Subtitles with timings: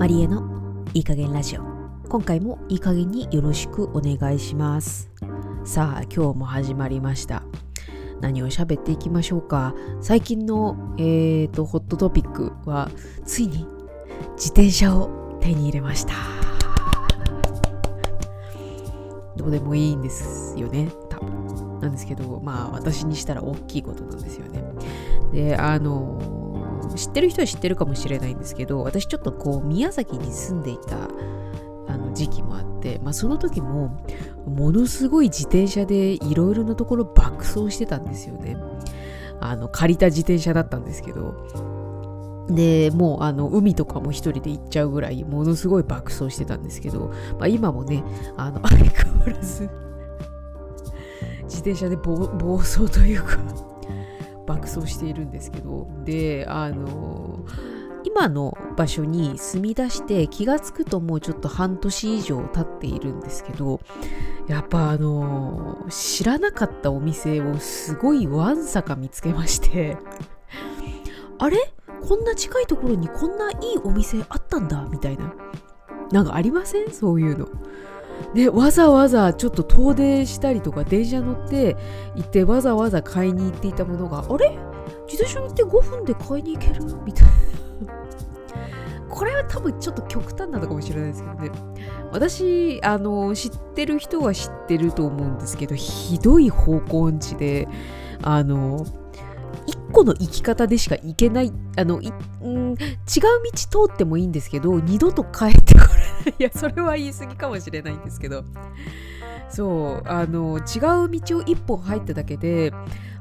[0.00, 1.60] マリエのいい加減ラジオ。
[2.08, 5.10] 今回もいい加減によろしくお願いします。
[5.62, 7.42] さあ今日も始まりました。
[8.22, 9.74] 何を喋っていきましょうか。
[10.00, 12.90] 最近のえーとホットトピックは
[13.26, 13.66] ついに
[14.36, 16.14] 自転車を手に入れました。
[19.36, 20.88] どうでもいいんですよね。
[21.10, 24.64] 多分なんですけどまあ私にしたら大きいことなんですよね。
[25.30, 26.29] であの
[26.96, 31.08] 知ってる人は知ってるかもしれないんですけど私ちょっとこう宮崎に住んでいた
[31.88, 34.02] あの時期もあって、まあ、その時も
[34.46, 38.56] ものすごい自転車でいろいろなところ爆走してたんですよね。
[39.40, 41.34] あの借りた自転車だったんですけど。
[42.48, 48.02] でもうあの海とかも一人で行っちゃうぐらいものすごい爆走してたんですけど、まあ、今もね
[48.36, 49.70] あの相変わらず
[51.44, 53.38] 自転車で暴走というか
[54.50, 57.44] 爆走しているんですけどであの
[58.02, 63.80] 今の場所に住み出して気がつくともうちょっと半年以上経っているんですけど
[64.48, 69.96] やっぱあの知らなかったお店をすごいわんさか見つけまして
[71.38, 71.58] あれ？
[72.08, 75.32] こんな近いところにこんないいお店あったんだみたいな。
[76.10, 76.90] なんかありません？
[76.90, 77.46] そういうの。
[78.34, 81.76] でわざわざちょっと遠出したりとか電車乗って
[82.14, 84.50] 行ってわざわざ買いに行っていたものがあれ？
[85.06, 86.84] 自転車乗って5分で買いに行ける？
[87.04, 87.32] みたいな。
[89.10, 91.50] これは多分ちょっと極端なのかもしれないですけどね。
[92.12, 97.68] 私あの知ってる人は知ってると思うんですけどひどい方向音痴で
[98.22, 98.84] あの
[99.90, 102.76] 個の生き方でしか行けないあのい、うん、違う
[103.70, 106.34] 道通ってもいいんですけど二度と帰ってこれない。
[106.38, 108.44] いやそれは言い過ぎかもしれないんですけど。
[109.50, 112.72] そうあの違う道を1本入っただけで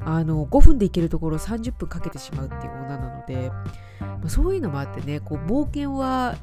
[0.06, 3.52] あの5分で行けるところを30分かけてしまうっていう女なので、
[4.00, 6.36] まあ、そういうのもあってねこう冒険は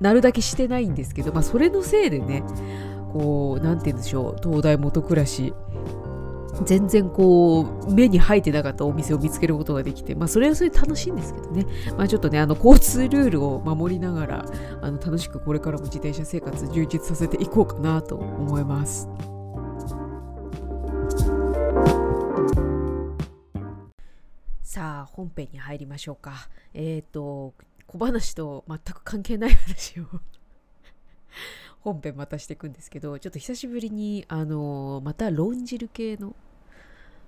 [0.00, 2.42] なるだけしてないんですけど、まあ、それのせいでね
[3.12, 5.54] こう何て言うんでしょう東大元暮らし
[6.64, 14.46] 全然こう目に入ってなかったお店を見つけることができて、まあ、それはそれで楽しいんですけどね、まあ、ちょっとねあの交通ルールを守りながら
[14.80, 19.08] あの楽しくこれからも自転車生活充実させていこうかなと思います。
[24.62, 26.48] さあ本編に入りましょうか。
[26.74, 27.54] えっ、ー、と
[27.86, 30.04] 小話と全く関係ない話を
[31.80, 36.34] 本編またしていくんですけどちょっと久しぶりにあのまた論じる系の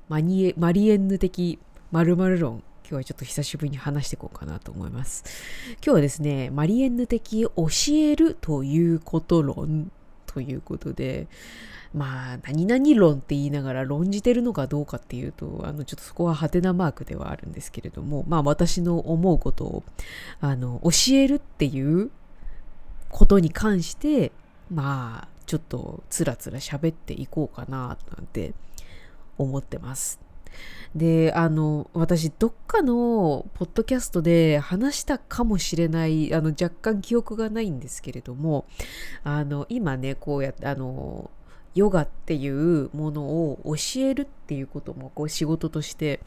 [0.08, 1.58] マニエマリエンヌ的
[1.92, 5.22] 〇〇論今日はちょっと久しぶりに話していこうかなと思います。
[5.84, 9.92] 今日はですね、マリエンヌ的教えるということ論
[10.26, 11.28] ということで、
[11.92, 19.84] まあ、何々論って言いながら論じてるのかどうかっていうと、あの、ちょっとそこはハテナマークではあるんですけれども、まあ私の思うことを、
[20.40, 22.10] あの、教えるっていう
[23.10, 24.32] ことに関して、
[24.70, 28.54] まあ、ちょっとつらつら喋っていこうかな、なんて
[29.38, 30.20] 思ってます。
[30.94, 38.66] であの私どっかのポッドキャストで話したかもしれないあの若干記憶がないんですけれども
[39.22, 41.30] あの今ねこうやってあの
[41.74, 46.20] ヨガっていうものを教えるっていうこともこう仕事として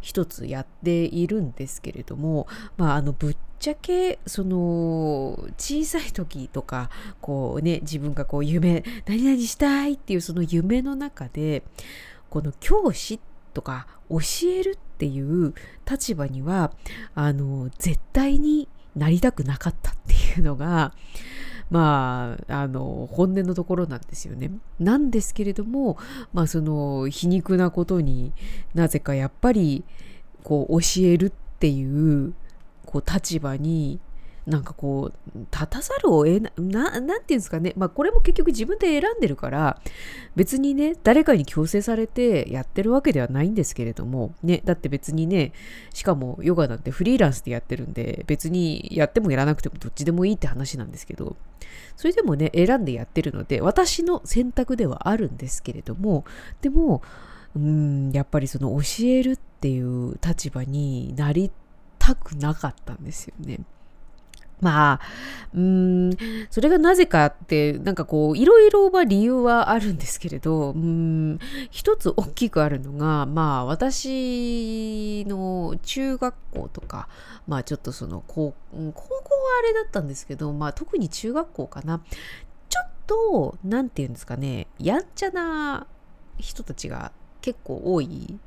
[0.00, 6.90] 一つやっているんですけれども、まあ、あのぶっちゃけその小さい時とか
[7.20, 11.62] こうね自分がこう夢何々したいっていうその夢の中で
[12.30, 13.20] この教師
[13.54, 15.54] とか教えるっていう
[15.90, 16.72] 立場には
[17.14, 20.92] あの絶対になりたくなかったっていうのが
[21.70, 24.50] まああの本音のところなんですよね。
[24.78, 25.98] なんですけれども
[26.32, 28.32] まあその皮肉なことに
[28.74, 29.84] なぜかやっぱり
[30.44, 32.34] こう教えるっていう
[32.84, 34.00] こう立場に
[34.46, 39.80] なんかこう立たざるを得なななんていうんですかねまあこれも結局自分で選んでるから
[40.36, 45.52] 別にね誰かに強制されてやってるわけではないんですけれどもねだって別にね
[45.92, 51.36] しかもヨガなんてフリーランスでやってるんで別にやってもやらなくてもどっちでもいいって話なんですけど
[51.96, 56.24] それでもね選んでやってるので私の選択ではあるんですけれども
[56.60, 57.02] でも
[57.56, 61.50] うんやっぱりその教えるっていう立場になり
[61.98, 63.60] たくなかったんですよね。
[64.60, 65.00] まあ、
[65.54, 66.10] うん、
[66.50, 71.38] それがなぜかって、なんかこう、いろいろは理由はあるんですけれど、うん、
[71.70, 77.08] 一つ大きくあるのが、まあ、私の中学校とか、
[77.46, 82.00] まあ、ちょっとその、高高校はあれだったんですけど、まあ、特に中学校かな。
[82.68, 85.86] ちょっと、なんていうんですかね、やんちゃな
[86.38, 88.38] 人たちが結構多い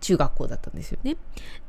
[0.00, 1.16] 中学校だったんですよね。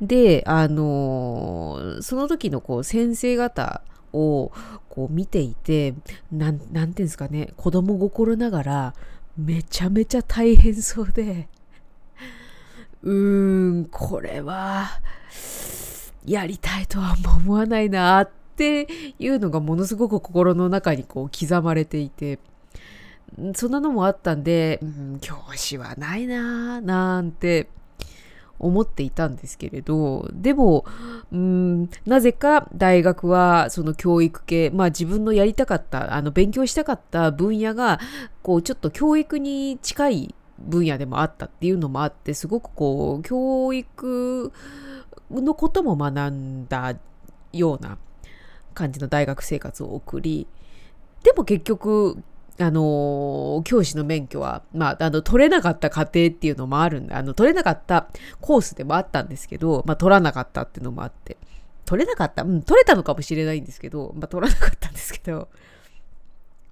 [0.00, 3.82] で、あのその時のこう先生方
[4.12, 4.52] を
[4.88, 5.94] こう見ていて
[6.30, 8.94] なんなんていうんですかね子供心ながら
[9.36, 11.48] めちゃめちゃ大変そうで
[13.02, 15.00] うーんこれは
[16.26, 18.86] やりたいとは思わないなって
[19.18, 22.38] いうのがものすごく心の中にこう刻まれていて
[23.54, 27.68] そんなのもあったんで、うん、教師はないなぁなんて
[28.58, 30.84] 思っていたんですけれどでも
[31.32, 37.98] うんなぜか大学はその教育系まあ自分のやりたかったあの勉強したかった分野が
[38.42, 44.52] こうちょっと教育に近い分野でもあったっていうのもあってすごくこう教育
[45.30, 46.96] のことも学んだ
[47.52, 47.98] ような
[48.74, 50.46] 感じの大学生活を送り
[51.22, 52.22] でも結局
[52.58, 58.08] あの教師の免許は、まあ、あの取れなかった過程っていうのもあるんであの取れなかった
[58.40, 61.36] コースでもあったんですけど、まあ、取らなかったっていうのもあって。
[61.84, 65.48] 取れなかったうん取れたのかもしれないんですけど、まあ、取らなかったんですけど。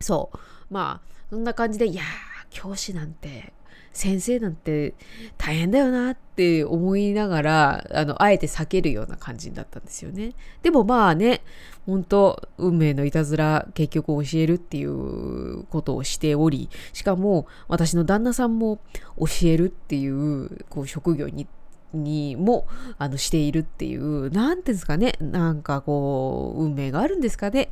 [0.00, 0.38] そう。
[0.71, 2.06] まあそんな感じでいやー
[2.50, 3.53] 教師なんて
[3.93, 4.95] 先生なんて
[5.37, 10.35] 大変だよなって思いながらあのあえて避けるような感じだったんですよね。
[10.63, 11.43] でもまあね
[11.87, 18.79] 本当運命のいたずら結局教えるっていうことをしておりしかも私の旦那さんも
[19.19, 21.47] 教えるっていうこう職業に
[21.93, 25.15] にもあのしているっていう何ていうんですかね。
[25.21, 27.71] なんかこう運命があるんですかね。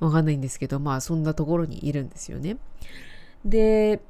[0.00, 2.58] わかんないんですけどまあそんなところにいるんですよね。
[3.44, 4.02] で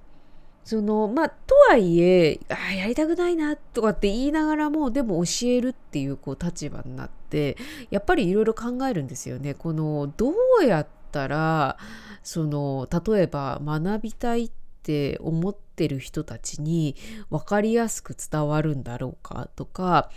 [0.69, 7.57] そのまあとはいえあやりたくないなとかって言いながらもでも教えるっていうこう立場になって
[7.89, 9.55] やっぱりいろいろ考えるんですよね。
[9.55, 10.31] このど
[10.61, 11.79] うやったら
[12.23, 14.51] その例えば学びたいっ
[14.83, 16.97] て思ってってる人たちに
[17.31, 20.11] 分かりやすく伝わるんだろうかとか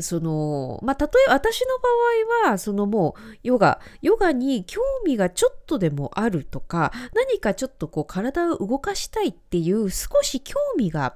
[0.00, 11.14] そのまあ例え私の場合はそのもうヨガヨガに興味がちょっとでもあるとか何かちょっとこう体を動かしたいっていう少し興味が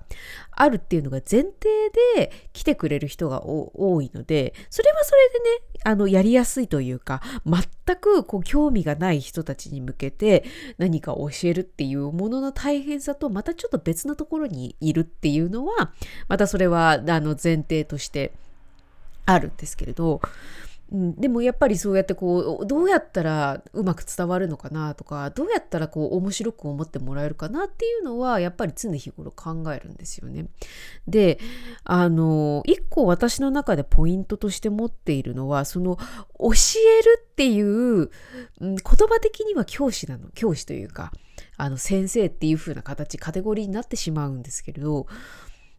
[0.52, 1.52] あるっていうのが前提
[2.16, 10.44] で来てくれる人が多いのでそれはそれでねあのやりやすいというか全くこう興味がない人たちに向けて
[10.76, 15.93] 何か教えるっていうものの大変さとまたちょっと別のところにいるっていうのは
[16.29, 18.32] またそれはあの前提として
[19.25, 20.20] あるんですけれど、
[20.93, 30.49] うん、でもやっぱりそうやってこうどうやったらうまく伝わるのかなとかどうやったらこう面白く思ってもらえるかなっていうのはやっぱり常日頃考えるんですよね。
[31.06, 31.38] で
[31.85, 35.96] あの一個私の中でポイントとして持っているのはその
[36.38, 36.50] 教
[37.00, 38.11] えるっていう、
[38.61, 41.11] 言葉的には教師なの教師というか
[41.58, 45.06] あの先生っていう風な形カテゴリーになってしまうんですけれど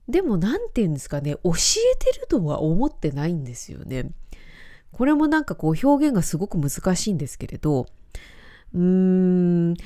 [0.08, 4.12] でも何て言うんですかね教えてるとは思ってないんですよね。
[4.92, 7.86] これもなんかこう表現がすごく難しいんですけれど
[8.74, 9.84] うーん例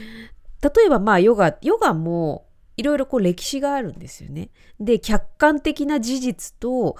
[0.86, 2.48] えばまあヨガヨガも
[2.78, 4.50] いろいろこう歴史があるんですよね。
[4.80, 6.98] で客観的な事実と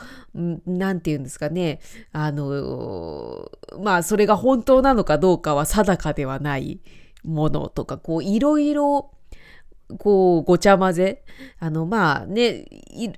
[0.68, 1.80] 何て言うんですかね
[2.12, 3.50] あの
[3.80, 6.82] まあそれが本当なのかどうかは定かではない
[7.24, 9.12] ものとかこういろいろ
[9.98, 11.24] こうごちゃ混ぜ
[11.60, 12.66] あのまあね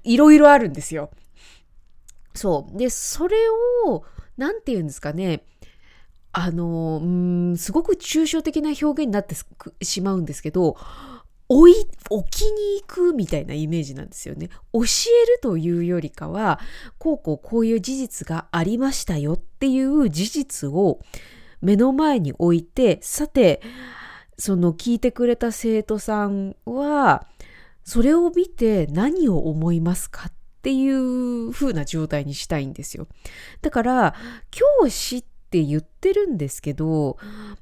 [0.03, 1.09] いろいろあるんですよ。
[2.33, 3.37] そうでそれ
[3.85, 4.03] を
[4.37, 5.43] 何て言うんですかね
[6.33, 9.35] あのうんすごく抽象的な表現になって
[9.81, 10.75] しまうんですけど
[11.47, 11.73] 置い
[12.09, 14.49] 置きに行くみたいなイメージなんですよね。
[14.73, 16.59] 教えるというよりかは
[16.97, 20.99] こうこうこういう事実がありましたよっていう事実を
[21.61, 23.61] 目の前に置いてさて
[24.37, 27.27] その聞いてくれた生徒さんは
[27.83, 33.07] それを見て何を思いますかっていう風な状態にしたいんですよ。
[33.61, 34.15] だから
[34.49, 35.23] 教師
[35.55, 37.17] って言ってるんですけど、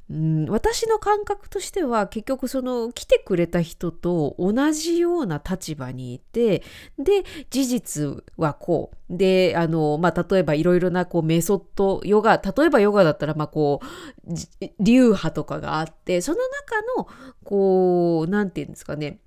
[0.09, 6.63] うん、私の感覚としては結局その来てくれた人と同じような立場にいて
[6.97, 14.33] で事実はこうであの、まあ、例えばいろいろなこうメソッドヨガ例えばヨガだったらまあこう
[14.79, 17.07] 流派とかがあってその中の
[17.43, 19.19] こう何て言うんですかね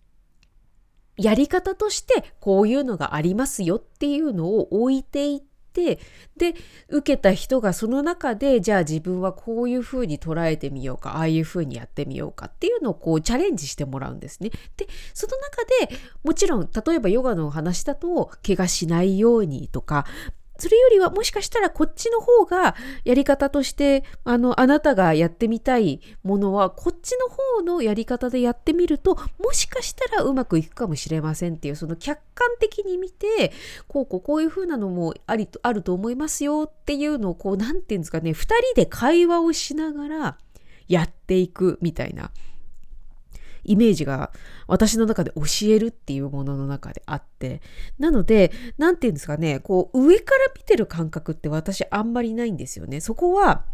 [1.16, 6.00] やり方としてこういうのがありますよっていうのを置いていってて
[6.38, 6.54] で
[6.88, 14.50] 受けた人がその中でじゃあ自分はこういうふうに捉えてみようかああいうふうにやってみようかっていうのをこうチャレンジしてもらうんですね。
[14.76, 20.06] でその中でもちろん例えばヨガの話だと怪我しないようにとか
[20.58, 33.52] それよりはもしかしたらこっちの方がやり方としてあのあなたがやってみたいものはこっちの方のやり方でやってみるともしかしたらうまくいくかもしれませんっていうその客観的に見て
[33.88, 40.38] こうこうこういう風なのもありあると思いますよっていうのをこう何て言うんですかね2人で会話をしながら
[40.88, 42.30] やっていくみたいな。
[43.66, 44.32] イメージが
[44.66, 47.60] 私の中で教えるっていうものの中であって。
[47.98, 53.00] なので、何て言うんですかね、こう上から見てる感覚って私あんまりないんですよね。
[53.00, 53.64] そこは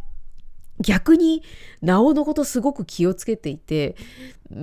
[0.81, 1.43] 逆に、
[1.81, 3.97] なおのことすごく気をつけていて、
[4.51, 4.59] うー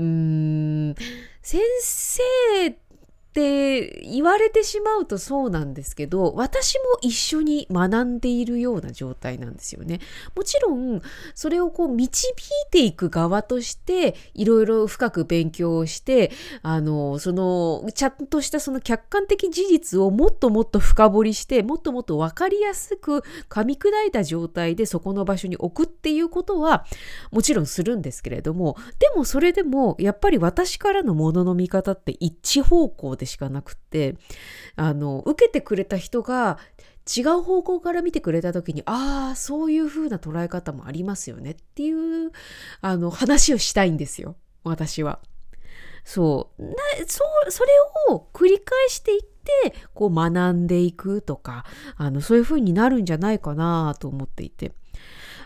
[0.92, 0.96] ん、
[1.42, 2.89] 先生って
[3.30, 10.00] って言われてしまうとそうなんですけど私も一緒に学んでいるような状態なんですよね。
[10.36, 11.02] もちろん
[11.36, 12.34] それをこう導い
[12.72, 16.32] ていく側としていろいろ深く勉強をして
[16.64, 26.88] あのそのちゃんとしたその客観的事実をもっともっと深掘りしてもっともっと分かりやすく噛み砕いた状態でそこの場所に置くっていうことは
[27.32, 34.16] もちろんするんですけれどもでもそれでもやっぱり私からのものの見方って一致方向でしかなくって
[34.76, 36.58] あの受けてくれた人が
[37.06, 42.32] 違う方向から見てくれた時にああそういう風な捉え方もありますよねっていう
[42.82, 45.20] あの話をしたいんですよ私は。
[46.06, 46.74] そうな
[47.08, 47.70] そそれ
[48.10, 51.66] を繰り返していってこう学んでいくとか
[51.98, 54.72] あのそういう風になるんじゃないかなと思っていて。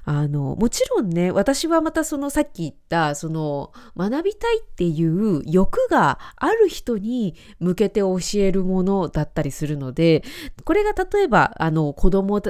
[0.05, 10.23] あの、もちろんね、私はまたそのさっき言った、その学びたいっていう欲がある人に向けて教えるものだったりするので、
[10.65, 12.41] これが例えば、あの、子供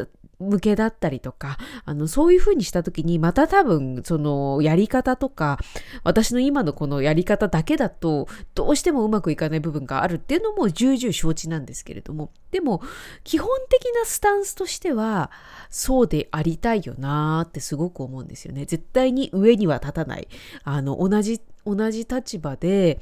[0.50, 5.60] 向けだったりとか、あの、そういう風にした時に、また多分、その、やり方とか、
[6.04, 12.82] 私の今のこのやり方だけだと、どうしてもうまくいかない部分があるっていうのも重々承知なんですけれども、でも、
[13.24, 15.32] 基本的なスタンスとしては、
[15.70, 18.66] そうでありたいよなーってすごく思うんですよね。
[18.66, 20.28] 絶対に上には立たない。
[20.64, 23.00] あの、同じ、同じ立場で、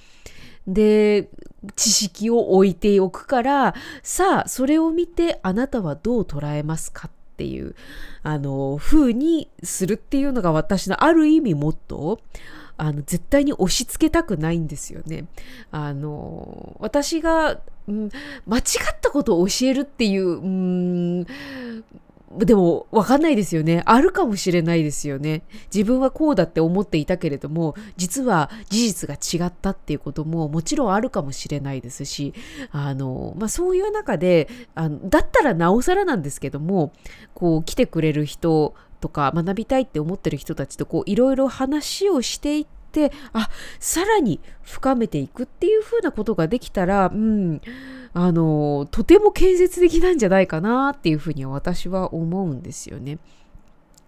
[0.68, 1.30] で、
[1.76, 7.76] 知識を置いておくから、さあ、それを見てあなたはどう捉えますかっていう、
[8.24, 12.40] あの、風にするっていうのが私のある意味モットー。
[12.78, 15.26] あの絶対に押し付けたくないんですよね。
[15.72, 18.10] あの私が、うん、
[18.48, 18.64] 間違っ
[19.00, 21.28] たことを教えるっていう、うん、
[22.38, 23.84] でも分かんないですよね。
[23.86, 25.44] あるかもしれないですよね。
[25.74, 32.34] 自分はこうだって思っていたけれども、実は事実が違ったっていうことももちろんあるかもしれないですし、
[32.72, 36.94] あの、まあ、そういう中であの、だったらなおさらなんですけども、
[37.34, 42.81] こう来てくれる人とか学びたいって思ってる人たちとこういろいろ話をしていって、
[43.34, 47.62] あ、さらに深めていくっていう風なことができたら、うん、
[48.14, 53.20] あの、とても建設的なんじゃないかなっていうふうには私は思うんですよね。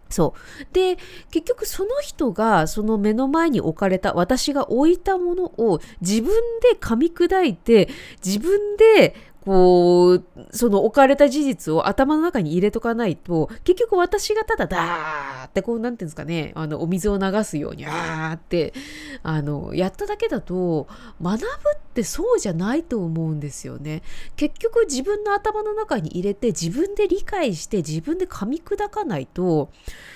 [0.10, 0.74] そう。
[0.74, 0.98] で、
[1.32, 7.90] 結局その人がその目の前に置かれた私が置いたものを自分で噛み砕いて
[8.24, 18.74] 自分でこう、その置かれた事実を頭の中に入れとかないと、結局私がただダーってこう、なんていうんですかね、あの、お水を流すように、あーって、
[19.22, 20.88] あの、やっただけだと、
[21.22, 21.48] 学ぶっ
[21.94, 24.02] てそうじゃないと思うんですよね。
[24.38, 29.72] 結局自分の頭の中に入れて、自分で理解して、自分で噛み砕かないと、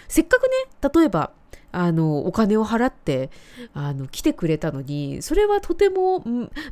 [0.07, 0.49] せっかくね、
[0.93, 1.31] 例えば、
[1.73, 3.29] あのお金を払って
[3.73, 6.23] あの来てくれたのにそれはとても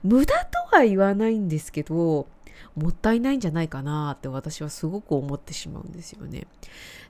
[0.03, 2.27] 無駄とは言わないんですけど
[2.75, 6.47] もったいないんじゃないかなって私はすごく思ってしまうんですよね。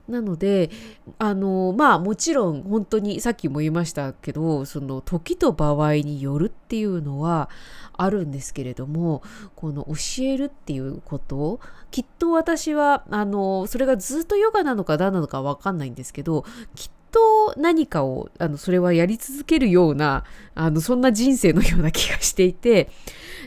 [0.08, 0.70] なので
[1.18, 7.50] あのまあもちろん本当にさっきも言いましたけどその時と場合によるっていうのは
[7.94, 9.24] あるんですけれども
[9.56, 11.60] この教えるっていうこと
[11.90, 20.26] きっと私はあのそれがずっとヨガなのか何なのか分かんないんですけどきっと何かをあのそれはやり続けるような
[20.56, 22.90] あのそんな人生のような気がしていて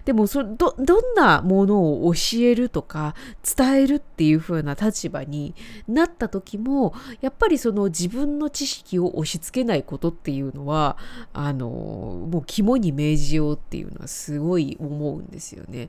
[0.04, 3.14] でもそどどんなものを教えるとか
[3.56, 5.54] 伝えるっていう風な立場に
[5.86, 10.96] なった時もやっぱりその自分の知識を押し付けないことっていうのは
[11.32, 15.88] あのもう肝に銘じようっていうのはすごい思うんですよね。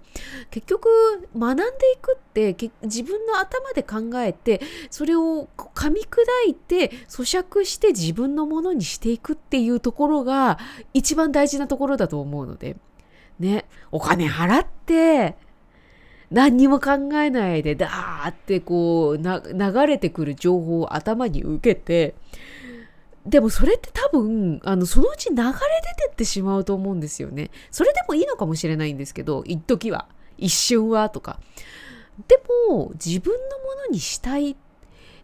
[0.52, 0.90] 結局
[1.38, 1.68] 学んでい
[2.02, 10.60] くって自分の頭で考えてそれを噛み砕いて咀嚼して自分のものにしていくっていうところが
[10.94, 12.78] 一番大事なところだと思うので。
[13.40, 15.38] ね、お金払って、
[16.30, 22.16] 何にも考えないで、ダーってこう、流れてくる情報を頭に受けて、
[23.26, 27.50] でもそれって多分、あの、そのうち流れ出てってしまうと思うんですよね。
[27.72, 31.40] それでもいいのかもしれないんですけど、一時は、一瞬はとか。
[32.28, 34.58] でも自分のものにしたい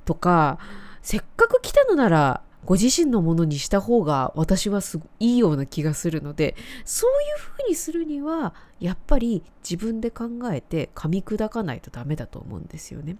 [0.05, 0.59] とか
[1.01, 13.17] せっかく来たのならご自身のものにした方が私はすいいような気がするのでそういうふうにするにはやっぱり自分で考えて噛み砕かないとダメだと思うんですよね。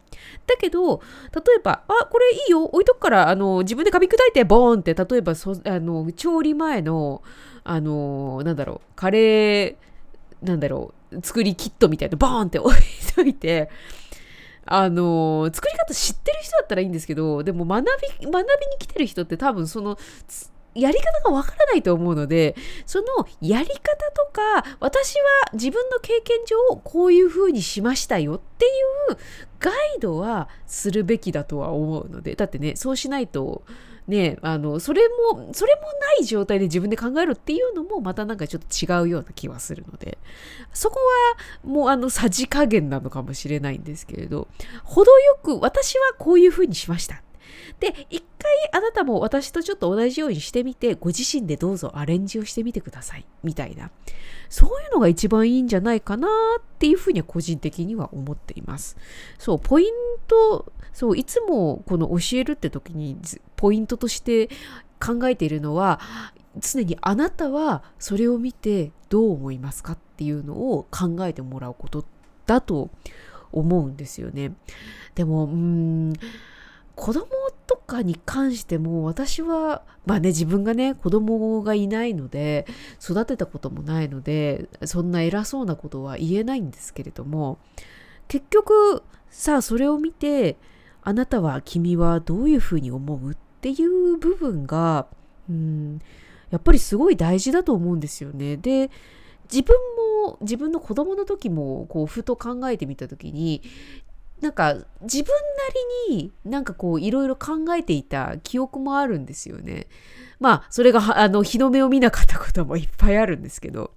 [0.48, 1.02] だけど
[1.34, 7.22] 例えば「あこれいいよ置いとくからあの自分で噛み砕いてボーン」って例えばそあの調理前の
[7.64, 12.76] あのなんだろうカレーなんだろう作りキットみたいなボーンって置い
[13.16, 13.70] といて
[14.66, 17.86] あの作り方知ってる人だったらいいんですけどでも学
[18.20, 19.98] び学びに来てる人って多分その
[20.74, 22.56] やり方がわからないと思うので
[22.86, 23.06] その
[23.42, 23.76] やり方
[24.12, 25.22] とか私は
[25.54, 28.70] 自分の経験上こういうふうにしましたよってい
[29.14, 29.18] う
[29.60, 33.64] ガイドはするべきだとは思うのでだってねそうしないと
[34.08, 35.02] ねあのそれ
[35.34, 40.18] もそれもない状態で自分で考えるっていうのもまたなんかちょっと違うような気はするので
[40.74, 41.00] そこ
[41.64, 44.48] はもうあのさじ加減なのかもしれないんですけれど
[44.84, 47.25] 程よく私はこういうふうにしました。
[47.80, 53.26] で一回あなたも私とちょっと同じようにしてみてご自身でどうぞアレンジをしてみてください。
[53.44, 53.92] みたいな。
[54.50, 56.28] そういうのが一番いいんじゃないかな
[56.60, 58.98] っていうふうには個人的には思っています。
[59.38, 59.94] そうポイン
[60.28, 63.18] トそういつもこの教えるって時に
[63.56, 64.50] ポイントとして
[65.04, 66.00] 考えているのは
[66.58, 72.06] 常にあなたはそれを見てどう思いますかっていうのを考えてもらうこと
[72.46, 72.90] だと
[73.52, 74.54] 思うんですよね。
[75.16, 76.14] でもうん
[76.96, 77.28] 子供
[77.68, 82.66] とかに関しても私はまあね自分がね子供がいないので
[83.04, 87.60] 育てたこともないのでそんな偉そうなことは言えないんですけれども
[88.28, 90.58] 結局さあそれを見て
[91.04, 95.08] あなたは君はどういうふうに思うっていう部分が、
[95.50, 96.00] うん、
[96.50, 98.58] やっぱりすごい大事だと思うんですよね。
[98.58, 98.90] で
[99.52, 99.76] 自分
[100.24, 103.62] も自分の子供の時もこうふと考えてみた時に
[104.46, 105.34] なんか自分
[106.08, 109.88] なりになんかこういろいろ考えていた記憶もあるんですよね。
[110.40, 113.96] まあそれがあの日の目を見なかったこともいっぱいあるんですけど。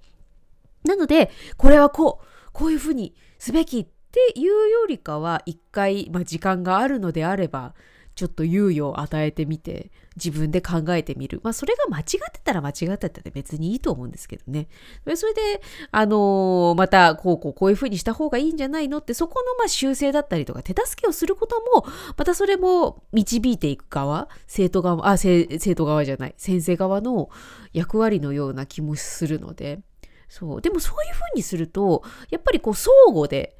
[0.85, 7.75] なのでこれはこうこういうふうにすべきっていうよりかは一回、まあ、時間があるのであれば
[8.15, 9.91] ちょっと猶予を与えてみて
[10.23, 11.41] 自分で考えてみる。
[11.43, 14.69] まあそれが間違ってたら間違ってたで別にいいと思うんですけどね。
[15.17, 27.31] それで、あのー、またこうこうこういうふうにした方がいいんじゃないのってそこのまあ修正だったりとか手助けをすることもまたそれも導いていく側、生徒側、あ、生徒側じゃない、先生側の
[27.73, 29.81] 役割のような気もするので。
[30.29, 30.61] そう。
[30.61, 33.57] でもそういうふうにすると、やっぱりこう相互で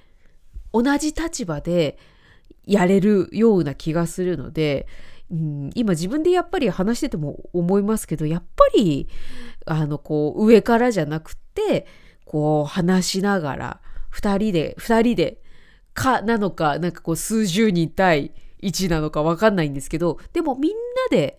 [0.73, 1.99] 同じ立場で
[2.67, 4.87] やれるような気がするので、
[5.31, 9.09] うん、今自分でやっぱり話してても思いますけどやっぱり
[9.67, 11.87] あのこう上からじゃなくて
[12.25, 13.81] こう話しながら
[14.13, 15.43] 2人で2人で
[15.93, 20.77] かなのかなんかこう数十人対1なのか分かんないんですけどでもみんな
[21.11, 21.39] で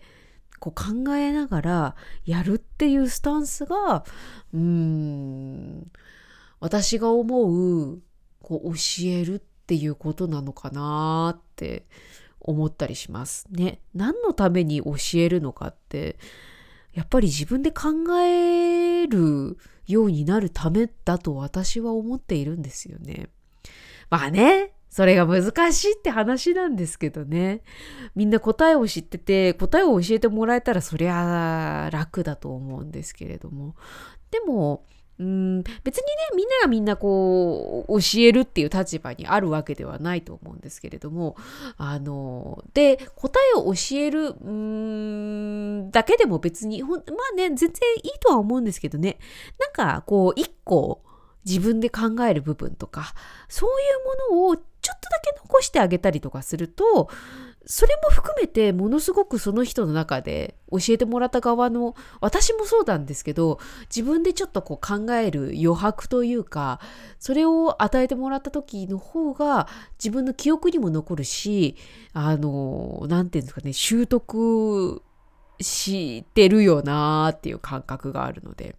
[0.58, 4.04] こう考えながらやるっていうスタンスが
[4.52, 5.90] うん
[6.60, 8.00] 私が思う
[8.42, 11.86] こう教えるっていうことなのかなって
[12.40, 13.80] 思ったりしますね。
[13.94, 16.18] 何のために教えるのかって
[16.92, 23.28] やっぱり自分で考えるようになるためだと私は思っているんですよね。
[24.08, 27.62] まあね、それが難しいって話なんですけどね。
[28.16, 33.76] みんな答えを知ってて、答えを教えてもらえたらそりゃ楽だと思うんですけれども。
[34.32, 34.84] でも、
[35.20, 35.62] うん。
[35.84, 41.36] 別にねみんながみんなこう教えるっていう立場にあるわけではないと思うんですけれども
[41.76, 47.68] あので答えを教えるうんだけでも別にまあね全然
[48.02, 49.18] いいとは思うんですけどね。
[49.58, 51.02] なんかこう一個
[51.44, 53.14] 自分で考える部分とか
[53.48, 53.72] そうい
[54.30, 57.08] うものをちょっとだけ残してあげたりとかすると
[57.66, 63.60] それも含めてものすごくその人の中で教えてもらった側の私もそうなんですけど
[63.94, 66.80] 自分でちょっとこう考える余白というか
[67.18, 69.68] それを与えてもらった時の方が
[69.98, 71.76] 自分の記憶にも残るし
[72.12, 75.02] あの何て言うんですかね習得
[75.60, 78.76] してるよなーっていう感覚があるので。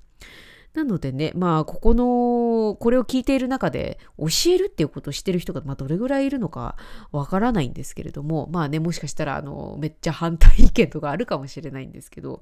[0.74, 6.78] なのでね、まあ、ここの、これを聞いている中で、教えるっていうことをしてる人が、まあ、どれぐらいいるのか
[7.12, 12.42] わからないんですけれども、まあね、もしかしたら、あの、めっちゃ反対意見とかあるかもしれないんですけど、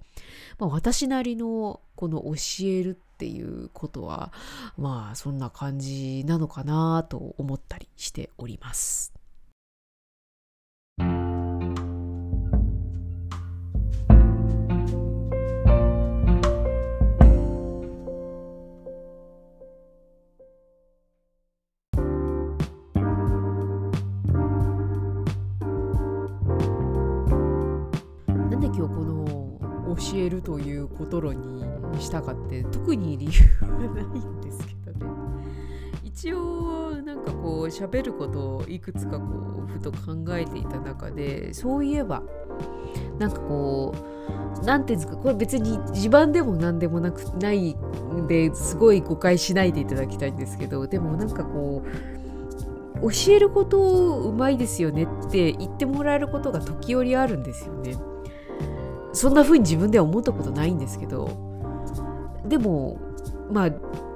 [0.60, 4.32] まあ、私なりの、この教えるっていうことは、
[4.78, 9.19] まあ、そんな感じなのかなと思ったりしております。
[30.50, 31.40] ということ論
[31.92, 35.12] にしたかって特に理由はないんですけどね
[36.04, 42.24] 一応なんかこう喋ることをいくつかこうふと考えていた中でそういえば
[43.20, 51.84] なんかこう何ていうんですかこれ別に自慢でも何でもなくないんですごい誤解しないでいただきたいんですけどでもなんかこ
[53.04, 53.78] う教えること
[54.22, 58.09] うまいですよねって言ってもらえることが時折あるんですよね。
[59.14, 61.30] そんな風に自分では思ったことないんですけど
[62.46, 63.00] でも
[63.52, 63.72] まあ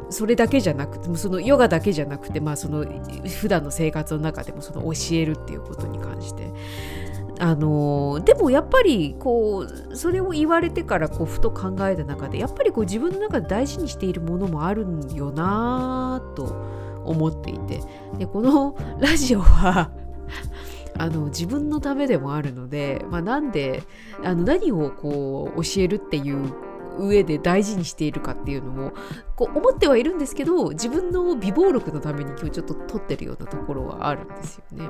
[0.10, 2.86] それだけじゃなくてそのヨガだけじゃなくてまあその
[3.28, 6.52] 普段の生活の中でもその教えるっていうことに関して。
[7.40, 16.56] あのでもやっぱりこうそれを言われてからこうふと考えた中でやっぱりこう自分の中で大事にしているものもあるんよなと
[17.04, 17.82] 思っていて。
[18.18, 19.90] でこのラジオは
[20.98, 23.84] あの自分のためでもあるので、まあ、なんで
[24.24, 26.54] あの何をこう教えるっていう
[27.00, 28.94] 上で大事にしているかっていうのを
[29.36, 34.90] こう思ってはいるんですけど自分の美貌録のために今日ちょっと撮ってるようなところはあるんですよね。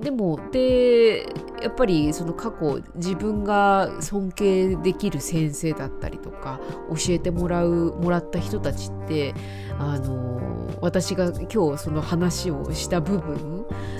[0.00, 1.24] でもで
[1.60, 9.34] やっぱりその過去自分が尊敬できる先生だったりとか教えてもらうもらった人たちって
[9.76, 10.38] あの
[10.80, 13.57] 私が今日その話をした部分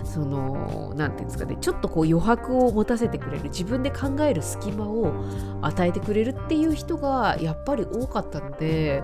[0.09, 5.13] その何て言うんですかねちょっとこう余白を持たせてくれる自分で考える隙間を
[5.61, 9.03] 与えてくれるっていう人がやっぱり多かったので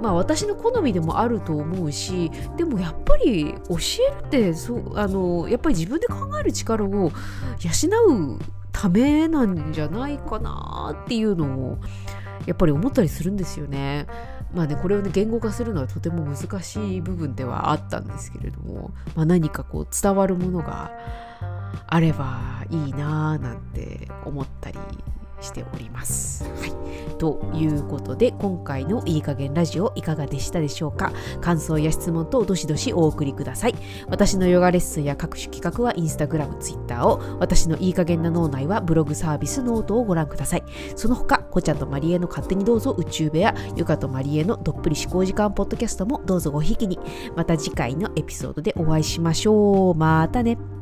[0.00, 3.76] まあ私の好みでもあると思うしでもやっぱり教
[4.08, 8.38] えるってそうあのやっぱり自分で考える力を養う
[8.72, 11.78] ためなんじゃないかなっていうのを
[12.46, 14.06] やっぱり思ったりするんですよね。
[14.54, 20.92] まあねこれをね言語化するのはとても難しい部分ではあったんですけれども、まあ、何かこう伝わるものが
[21.86, 24.78] あればいいなぁなんて思ったり
[25.40, 26.44] しております。
[26.44, 31.12] はい、ということで今回のいい加減ラジオいかがでしたでしょうか？
[31.40, 33.74] 感想や質問等どしどしお送りください。
[34.08, 40.64] 私のヨガレッスンや各種企画はインスタグラム、ツイッターを私のいい加減な脳内はブログサービスノートをご覧ください。
[40.94, 46.98] その他、こちゃんとマリエの勝手にどうぞ宇宙部屋、ゆかとマリエのどっぷり思考時間ポッドキャストもどうぞごひきに。
[47.34, 49.94] また次回のエピソードでお会いしましょう。
[49.94, 50.75] またね。